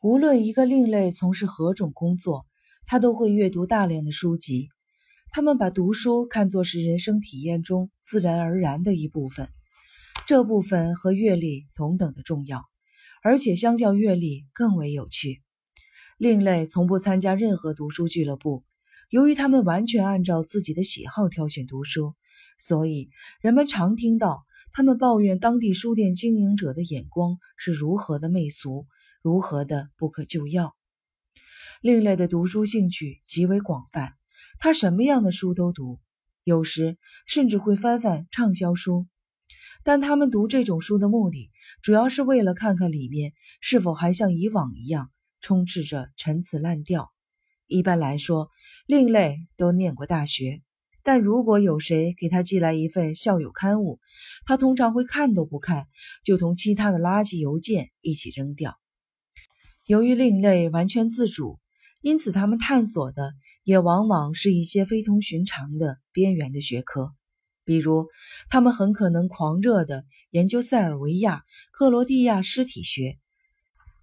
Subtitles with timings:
[0.00, 2.46] 无论一个另类从事何种工作，
[2.86, 4.68] 他都会阅读大量的书籍。
[5.32, 9.48] 他们把读书看作是人生体验中自然而然的一部分，
[10.24, 12.62] 这部分和阅历同等的重要，
[13.24, 15.42] 而且相较阅历更为有趣。
[16.16, 18.62] 另类从不参加任何读书俱乐部，
[19.10, 22.14] 由于他们完全按照自己的喜好挑选读书，
[22.60, 23.10] 所以
[23.40, 28.86] 人们常听到他们抱怨当地书店经营者的眼光是如何的媚俗。
[29.20, 30.76] 如何的不可救药？
[31.80, 34.14] 另类的读书兴趣极为广泛，
[34.58, 36.00] 他什么样的书都读，
[36.44, 39.06] 有时甚至会翻翻畅销书。
[39.82, 41.50] 但他们读这种书的目的，
[41.82, 47.12] 主要是为了看看里面是否还像以往一样充斥着陈词滥调。
[47.66, 48.50] 一般来说，
[48.86, 50.62] 另类都念过大学，
[51.02, 54.00] 但如果有谁给他寄来一份校友刊物，
[54.46, 55.86] 他通常会看都不看，
[56.24, 58.78] 就同其他的垃圾邮件一起扔掉。
[59.88, 61.58] 由于另类完全自主，
[62.02, 63.32] 因此他们探索的
[63.64, 67.14] 也往往是一些非同寻常的边缘的学科。
[67.64, 68.06] 比如，
[68.50, 73.16] 他们很可能狂热地研究塞尔维亚、克罗地亚尸体学、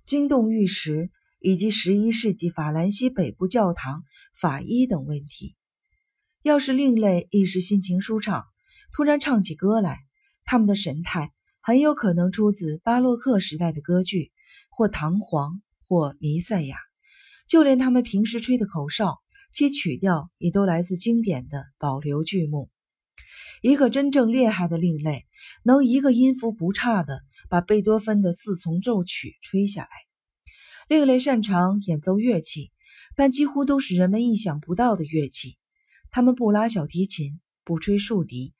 [0.04, 4.02] 惊动玉石以及十一世纪法兰西北部教堂
[4.36, 5.56] 法医等问题。
[6.42, 8.46] 要是另类一时心情舒畅，
[8.92, 10.00] 突然唱起歌来，
[10.46, 14.32] 他们的神态很有可能出自巴洛克时代的歌剧
[14.72, 15.62] 或唐皇。
[15.88, 16.78] 或弥赛亚，
[17.48, 19.20] 就连他们平时吹的口哨，
[19.52, 22.70] 其曲调也都来自经典的保留剧目。
[23.62, 25.26] 一个真正厉害的另类，
[25.64, 29.90] 能一个音符不差的把贝多芬的四重奏曲吹下来。
[30.88, 32.72] 另类擅长演奏乐器，
[33.16, 35.58] 但几乎都是人们意想不到的乐器。
[36.12, 38.54] 他们不拉小提琴，不吹竖笛，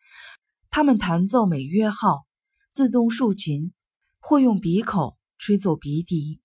[0.70, 2.26] 他们弹奏美乐号、
[2.72, 3.74] 自动竖琴，
[4.20, 6.42] 或用鼻口吹奏鼻笛。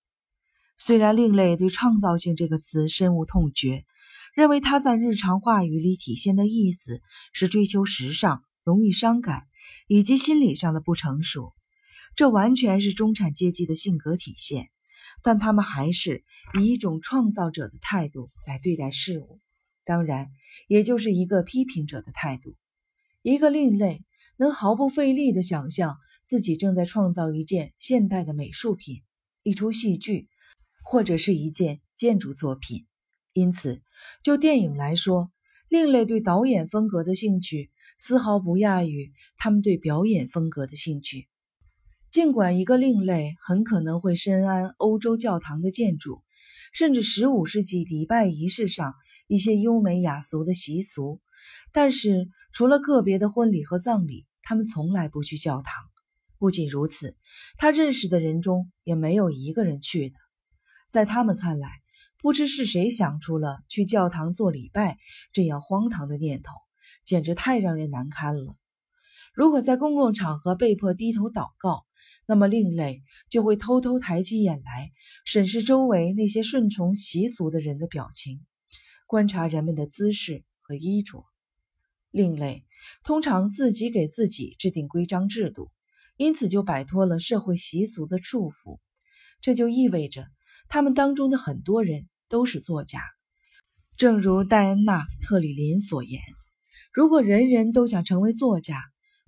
[0.83, 3.85] 虽然另类对“创造性”这个词深恶痛绝，
[4.35, 7.03] 认为它在日常话语里体现的意思
[7.35, 9.43] 是追求时尚、容易伤感
[9.87, 11.53] 以及心理上的不成熟，
[12.17, 14.71] 这完全是中产阶级的性格体现，
[15.23, 16.25] 但他们还是
[16.59, 19.39] 以一种创造者的态度来对待事物，
[19.85, 20.31] 当然，
[20.67, 22.57] 也就是一个批评者的态度。
[23.21, 24.03] 一个另类
[24.39, 29.03] 能毫不费力地想象自己正在创造一件现代的美术品，
[29.43, 30.31] 一出戏剧。
[30.83, 32.87] 或者是一件建筑作品，
[33.33, 33.83] 因此，
[34.23, 35.31] 就电影来说，
[35.69, 41.29] 另类对导演风格的兴趣丝毫不亚于他们对表演风格的兴趣。
[42.11, 46.23] 尽管一个另类很可能会深谙欧洲教堂的建筑，
[46.73, 48.95] 甚至15世纪礼拜仪式上
[49.29, 51.21] 一些优美雅俗的习俗，
[51.73, 55.73] 但是除了个别的婚礼和葬礼，他们从来不去教堂。
[56.37, 57.17] 不仅如此，
[57.59, 60.17] 他认识的人中也没有一个人去的。
[60.91, 61.71] 在他们看来，
[62.19, 64.99] 不知是谁想出了去教堂做礼拜
[65.33, 66.53] 这样荒唐的念头，
[67.05, 68.57] 简直太让人难堪了。
[69.33, 71.87] 如果在公共场合被迫低头祷告，
[72.27, 74.91] 那么另类就会偷偷抬起眼来，
[75.25, 78.45] 审视周围那些顺从习俗的人的表情，
[79.07, 81.25] 观察人们的姿势和衣着。
[82.11, 82.65] 另类
[83.05, 85.71] 通常自己给自己制定规章制度，
[86.17, 88.81] 因此就摆脱了社会习俗的束缚。
[89.41, 90.27] 这就意味着。
[90.73, 93.01] 他们当中的很多人都是作家，
[93.97, 96.23] 正如戴安娜·特里林所言
[96.95, 98.81] ：“如果人人都想成为作家，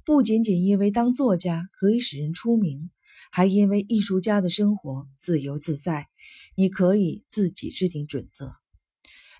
[0.04, 2.92] 不仅仅因为当作家可以使人出名，
[3.32, 6.06] 还因为艺术家的生活自由自在，
[6.54, 8.54] 你可以自己制定准则。”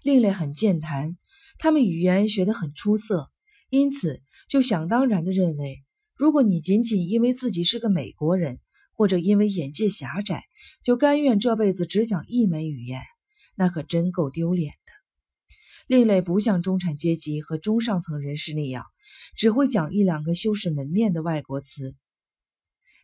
[0.02, 1.16] 另类很健谈，
[1.56, 3.30] 他们语言学得很出色，
[3.70, 5.84] 因此就想当然地认为，
[6.16, 8.58] 如果你仅仅因为自己是个美国人，
[8.92, 10.42] 或者因为眼界狭窄，
[10.82, 13.00] 就甘愿这辈子只讲一门语言，
[13.54, 14.93] 那可真够丢脸的。
[15.87, 18.84] 另类不像中产阶级和中上层人士那样，
[19.37, 21.97] 只会讲一两个修饰门面的外国词。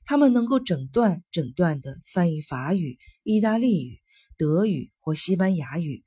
[0.05, 4.01] 他们能够整段整段地翻译法语、意大利语、
[4.37, 6.03] 德语或西班牙语，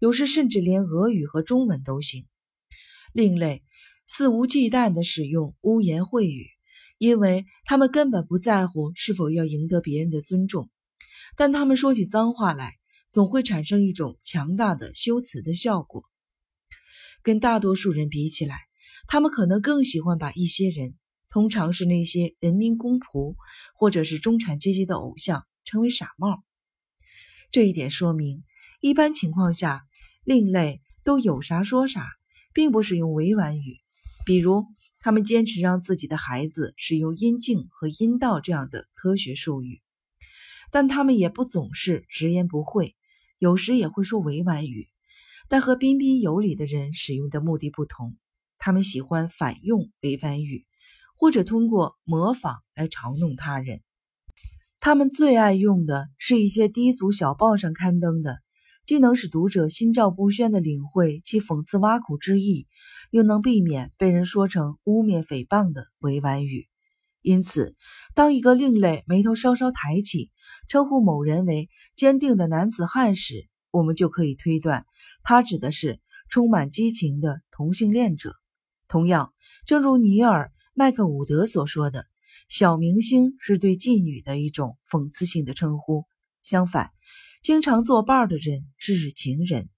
[0.00, 2.26] 有时甚至连俄语和中文都行。
[3.12, 3.62] 另类
[4.06, 6.48] 肆无忌惮地使用污言秽语，
[6.98, 10.70] 因为他们根本不在乎是否要赢得别人的尊重。
[11.36, 12.78] 但他们说起脏话来，
[13.10, 16.04] 总会产生一种强大的修辞的效果。
[17.22, 18.58] 跟大多数人比起来，
[19.06, 20.94] 他们可能更喜欢把一些人，
[21.30, 23.36] 通常是那些人民公仆
[23.74, 26.42] 或者是中产阶级的偶像，称为傻帽。
[27.50, 28.42] 这一点说明，
[28.80, 29.84] 一般情况下，
[30.24, 32.08] 另类都有啥说啥，
[32.52, 33.78] 并不是用委婉语。
[34.24, 34.66] 比如，
[34.98, 39.80] 他们坚持让自己的孩子使用阴茎和阴道这样的科学术语。
[40.72, 42.96] 但他们也不总是直言不讳，
[43.38, 44.88] 有时也会说委婉语。
[45.48, 48.16] 但和彬彬有礼的人使用的目的不同，
[48.56, 50.64] 他们喜欢反用委婉语，
[51.16, 53.82] 或者通过模仿来嘲弄他人。
[54.80, 58.38] 他们最爱用的是一些低俗小报上刊登的，
[58.86, 62.66] 既能使读者心照不宣地领会其讽刺挖苦之意，
[63.10, 66.66] 又能避免被人说成污蔑诽谤的委婉语。
[67.20, 67.76] 因此，
[68.16, 70.32] 当一个另类眉头稍稍抬起，
[70.68, 74.86] 称呼某人为坚定的男子汉时，我们就可以推断。
[75.22, 78.34] 他指的是充满激情的同性恋者。
[78.88, 79.32] 同样，
[79.66, 82.06] 正如尼尔·麦克伍德所说的
[82.48, 86.04] ，“小明星”是对妓女的一种讽刺性的称呼。
[86.42, 86.90] 相反，
[87.42, 89.68] 经常作伴的人是指情人。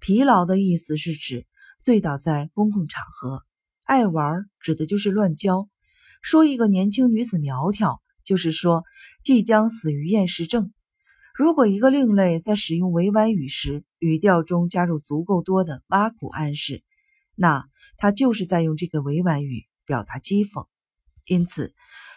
[0.00, 1.46] 疲劳的意思是指
[1.80, 3.42] 醉倒在公共场合。
[3.84, 5.68] 爱玩指的就是乱交。
[6.22, 8.84] 说一个年轻女子苗条，就是说
[9.22, 10.72] 即将死于厌食症。
[11.34, 16.82] 如果一个另类在使用委婉语时，语调中加入足够多的挖苦暗示，
[17.34, 20.66] 那他就是在用这个委婉语表达讥讽。
[21.26, 21.74] 因此，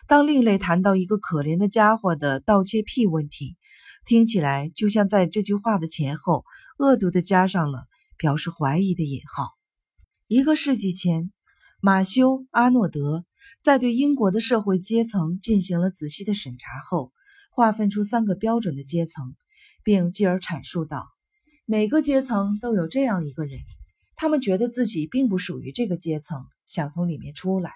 [0.08, 3.58] 当另类谈到一个可怜的家伙的盗窃癖问题，
[4.06, 6.46] 听起来就像在这句话的前后
[6.78, 7.86] 恶毒地加上了
[8.18, 9.50] 表示怀疑的引号。
[10.28, 11.32] 一个世纪前，
[11.82, 13.26] 马修·阿诺德
[13.62, 17.12] 在对英国的社会阶层进行了仔细的审查后。
[17.52, 19.36] 划分出三个标准的阶层，
[19.84, 21.06] 并继而阐述道：
[21.66, 23.60] 每个阶层都有这样一个人，
[24.16, 27.74] 他们觉得自己并不属于这个阶层，想从里面出来。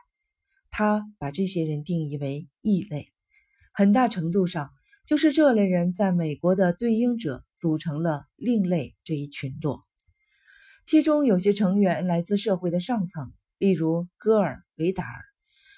[0.69, 3.09] 他把这些人定义为异类，
[3.73, 4.69] 很大程度上
[5.05, 9.83] 就是这类人在美国的对应者组成了另类这一群落。
[10.85, 15.25] 其中有些成员来自社会的上层，例如戈尔·维达尔，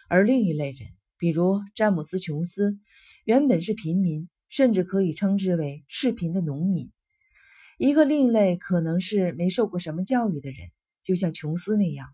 [0.09, 2.79] 而另一类人，比如詹姆斯·琼斯。
[3.25, 6.91] 原本是平民，甚至可以称之为赤贫的农民。
[7.79, 10.69] 一个另类可能是没受过什么教育的人，
[11.03, 12.05] 就像琼斯那样；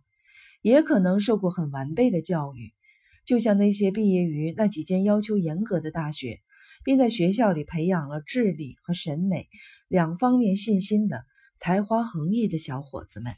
[0.61, 2.71] 也可能受过很完备的教育，
[3.25, 6.39] 就像那些毕业于那几间要求严格的大学，
[6.85, 9.49] 并在学校里培养了智力和审美
[9.89, 11.25] 两方面信心的
[11.59, 13.33] 才华横溢的小伙子们。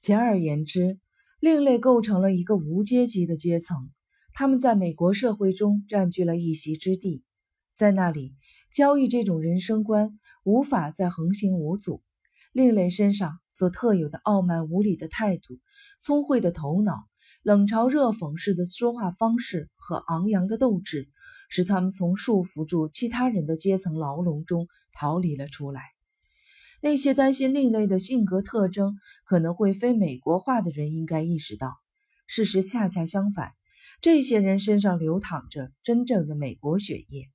[0.00, 0.98] 简而言之，
[1.40, 3.90] 另类构成了一个无阶级的阶层。
[4.32, 7.22] 他们在美国社会中占据了一席之地，
[7.74, 8.34] 在那里，
[8.70, 12.02] 交易这种人生观无法再横行无阻。
[12.52, 15.58] 另类身上所特有的傲慢无礼的态度、
[16.00, 17.06] 聪慧的头脑、
[17.42, 21.08] 冷嘲热讽式的说话方式和昂扬的斗志，
[21.50, 25.95] 使他们从束缚住其他人的阶层牢笼中逃离了出来。
[26.80, 31.76] 那些担心另类的性格特征可能会非美国化的人，应该意识到，
[32.26, 33.52] 事实恰恰相反。
[34.00, 37.30] 这些人身上流淌着真正的美国血液。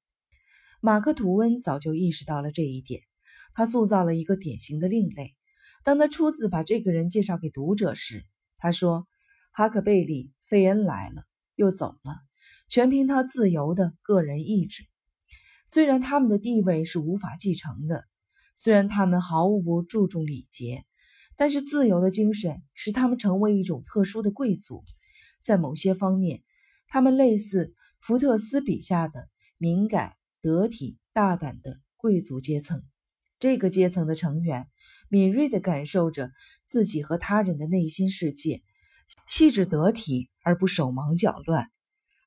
[0.79, 3.01] 马克·吐温早就意识到了这一点，
[3.53, 5.35] 他塑造了一个典型的另类。
[5.83, 8.25] 当他初次把这个人介绍给读者时，
[8.57, 9.07] 他说
[9.51, 11.23] ：“哈克贝利·费恩来了，
[11.55, 12.17] 又走了，
[12.69, 14.83] 全凭他自由的个人意志。
[15.67, 18.05] 虽然他们的地位是无法继承的，
[18.63, 20.85] 虽然他们毫无不注重礼节，
[21.35, 24.83] 但是自由的精神使他们成为一种特殊的贵族，
[25.41, 26.43] 在某些方面。”
[26.87, 32.83] 他们类似福特斯笔下的敏感、得体、大胆的贵族阶层。
[33.39, 34.67] 这个阶层的成员
[35.09, 36.29] 敏锐地感受着
[36.67, 38.61] 自己和他人的内心世界，
[39.25, 41.71] 细致得体而不手忙脚乱。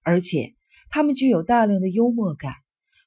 [0.02, 0.56] 而且，
[0.90, 2.54] 他们具有大量的幽默感。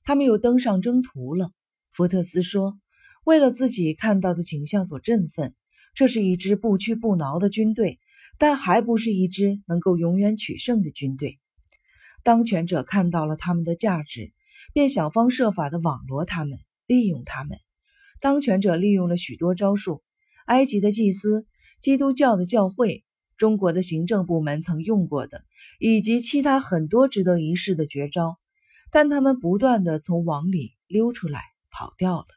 [0.06, 1.51] 他们又登上征途了。
[1.92, 2.80] 福特斯说
[3.27, 5.53] ：“为了自己看到的景象所振奋，
[5.93, 8.00] 这是一支不屈不挠的军队，
[8.38, 11.38] 但还不是一支能够永远取胜的军队。”
[12.24, 14.31] 当权者看到了他们的价值，
[14.72, 17.57] 便想方设法地网罗他们，利用他们。
[18.22, 20.01] 当权者利用了许多招数，
[20.46, 21.46] 埃及的祭司、
[21.81, 23.03] 基督教的教会、
[23.36, 25.43] 中国的行政部门曾用过的，
[25.79, 28.38] 以及其他很多值得一试的绝招，
[28.89, 32.37] 但他们不断地从网里溜出来，跑掉了。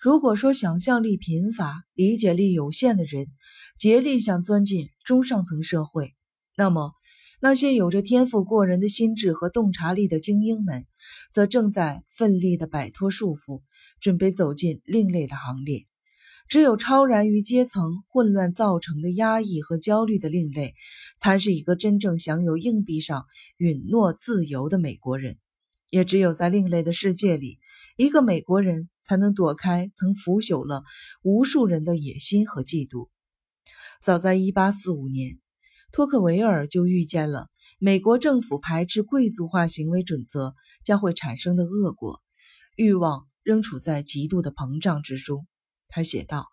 [0.00, 3.26] 如果说想象力贫乏、理解力有限的人
[3.76, 6.14] 竭力想钻进中上层社会，
[6.56, 6.92] 那么。
[7.40, 10.86] 那些有着天赋过人的心智和洞察力的精英们，
[11.32, 13.62] 则正在奋力地摆脱束缚，
[14.00, 15.86] 准备走进另类的行列。
[16.48, 20.74] 只有超然于阶层混乱造成的压抑和焦虑的另类，
[21.20, 23.24] 才是一个真正享有硬币上
[23.56, 25.38] 允诺自由的美国人。
[25.90, 27.58] 也只有在另类的世界里，
[27.98, 30.84] 一个美国人才能躲开曾腐朽了
[31.22, 33.08] 无数人的野心和嫉妒。
[34.00, 35.40] 早在1845年。
[35.90, 42.22] 托克维尔就预见了美国政府排斥贵族化行为准则将会产生的恶果，
[42.76, 45.48] 欲望仍处在极度的膨胀之中。
[45.88, 46.46] 他写道，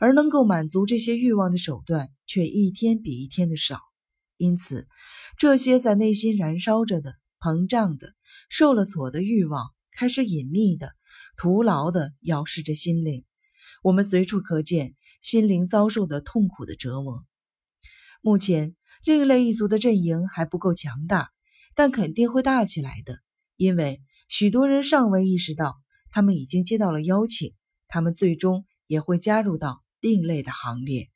[0.00, 3.78] 而能够满足这些欲望的手段却一天比一天的少，
[4.36, 4.86] 因此，
[5.38, 8.12] 这些在内心燃烧着的、膨胀的、
[8.50, 10.94] 受了挫的欲望，开始隐秘的、
[11.36, 13.26] 徒劳的咬噬着心灵。
[13.82, 17.26] 我们随处可见心灵遭受的痛苦的折磨。
[18.22, 21.32] 目前，另类一族的阵营还不够强大，
[21.74, 23.18] 但肯定会大起来的，
[23.56, 25.76] 因为许多人尚未意识到，
[26.08, 27.52] 他们已经接到了邀请，
[27.86, 31.10] 他们最终也会加入到另类的行列。